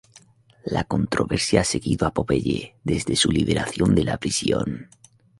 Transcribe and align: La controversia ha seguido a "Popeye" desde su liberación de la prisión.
La 0.65 0.83
controversia 0.83 1.61
ha 1.61 1.63
seguido 1.63 2.07
a 2.07 2.11
"Popeye" 2.11 2.75
desde 2.83 3.15
su 3.15 3.29
liberación 3.31 3.93
de 3.93 4.03
la 4.03 4.17
prisión. 4.17 4.89